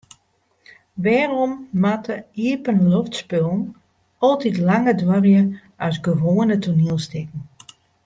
[1.03, 1.51] Wêrom
[1.81, 2.15] moatte
[2.45, 3.59] iepenloftspullen
[4.27, 5.41] altyd langer duorje
[5.85, 7.41] as gewoane toanielstikken?